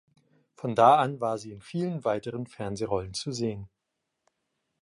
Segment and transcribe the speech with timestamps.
[0.55, 3.69] Von da an war sie in vielen weiteren Fernsehrollen zu sehen.